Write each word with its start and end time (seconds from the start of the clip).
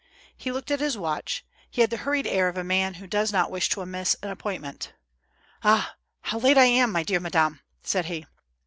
He 0.35 0.51
looked 0.51 0.71
at 0.71 0.79
his 0.79 0.97
watch, 0.97 1.45
he 1.69 1.81
had 1.81 1.91
the 1.91 1.97
hurried 1.97 2.25
air 2.25 2.49
of 2.49 2.57
a 2.57 2.63
man 2.63 2.95
who 2.95 3.05
does 3.05 3.31
not 3.31 3.51
wish 3.51 3.69
to 3.69 3.85
miss 3.85 4.15
an 4.23 4.29
appointment." 4.31 4.93
Ah! 5.63 5.93
how 6.21 6.39
late 6.39 6.57
I 6.57 6.65
am, 6.65 6.91
my 6.91 7.03
dear 7.03 7.19
madame!" 7.19 7.59
said 7.83 8.05
he. 8.05 8.25